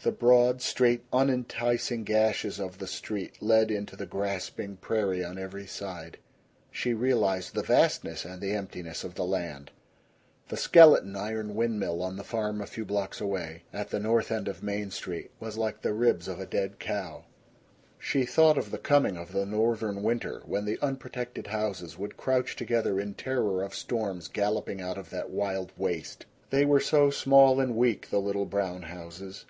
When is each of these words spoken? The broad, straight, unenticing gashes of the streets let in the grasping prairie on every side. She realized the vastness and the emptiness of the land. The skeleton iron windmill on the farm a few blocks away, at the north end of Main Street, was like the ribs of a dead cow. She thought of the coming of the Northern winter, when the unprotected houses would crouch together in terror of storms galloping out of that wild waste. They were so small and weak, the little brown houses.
The 0.00 0.12
broad, 0.12 0.62
straight, 0.62 1.10
unenticing 1.10 2.04
gashes 2.04 2.60
of 2.60 2.78
the 2.78 2.86
streets 2.86 3.38
let 3.42 3.68
in 3.68 3.84
the 3.86 4.06
grasping 4.06 4.76
prairie 4.76 5.24
on 5.24 5.40
every 5.40 5.66
side. 5.66 6.18
She 6.70 6.94
realized 6.94 7.52
the 7.52 7.64
vastness 7.64 8.24
and 8.24 8.40
the 8.40 8.52
emptiness 8.52 9.02
of 9.02 9.16
the 9.16 9.24
land. 9.24 9.72
The 10.50 10.56
skeleton 10.56 11.16
iron 11.16 11.56
windmill 11.56 12.00
on 12.00 12.14
the 12.16 12.22
farm 12.22 12.60
a 12.60 12.66
few 12.68 12.84
blocks 12.84 13.20
away, 13.20 13.64
at 13.72 13.90
the 13.90 13.98
north 13.98 14.30
end 14.30 14.46
of 14.46 14.62
Main 14.62 14.92
Street, 14.92 15.32
was 15.40 15.58
like 15.58 15.82
the 15.82 15.92
ribs 15.92 16.28
of 16.28 16.38
a 16.38 16.46
dead 16.46 16.78
cow. 16.78 17.24
She 17.98 18.24
thought 18.24 18.56
of 18.56 18.70
the 18.70 18.78
coming 18.78 19.16
of 19.16 19.32
the 19.32 19.44
Northern 19.46 20.04
winter, 20.04 20.42
when 20.46 20.64
the 20.64 20.78
unprotected 20.80 21.48
houses 21.48 21.98
would 21.98 22.16
crouch 22.16 22.54
together 22.54 23.00
in 23.00 23.14
terror 23.14 23.64
of 23.64 23.74
storms 23.74 24.28
galloping 24.28 24.80
out 24.80 24.96
of 24.96 25.10
that 25.10 25.30
wild 25.30 25.72
waste. 25.76 26.24
They 26.50 26.64
were 26.64 26.78
so 26.78 27.10
small 27.10 27.58
and 27.58 27.74
weak, 27.74 28.10
the 28.10 28.20
little 28.20 28.46
brown 28.46 28.82
houses. 28.82 29.44